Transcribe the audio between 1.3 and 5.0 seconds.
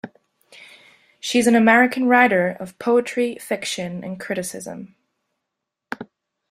is an American writer of poetry, fiction, and criticism.